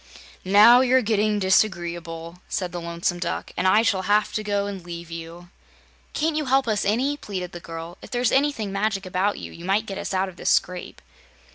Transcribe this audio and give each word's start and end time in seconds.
"Now 0.43 0.81
you're 0.81 1.03
getting 1.03 1.37
disagreeable," 1.37 2.39
said 2.49 2.71
the 2.71 2.81
Lonesome 2.81 3.19
Duck, 3.19 3.51
"and 3.55 3.67
I 3.67 3.83
shall 3.83 4.01
have 4.09 4.33
to 4.33 4.41
go 4.43 4.65
and 4.65 4.83
leave 4.83 5.11
you." 5.11 5.51
"Can't 6.13 6.35
you 6.35 6.45
help 6.45 6.67
us 6.67 6.85
any," 6.85 7.15
pleaded 7.17 7.51
the 7.51 7.59
girl. 7.59 7.99
"If 8.01 8.09
there's 8.09 8.31
anything 8.31 8.71
magic 8.71 9.05
about 9.05 9.37
you, 9.37 9.51
you 9.51 9.63
might 9.63 9.85
get 9.85 9.99
us 9.99 10.11
out 10.11 10.27
of 10.27 10.37
this 10.37 10.49
scrape." 10.49 11.03